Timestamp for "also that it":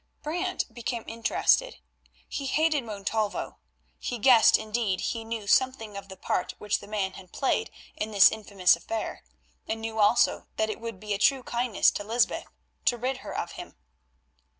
9.99-10.79